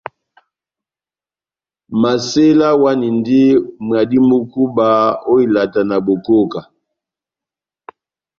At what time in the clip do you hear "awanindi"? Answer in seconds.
2.73-3.41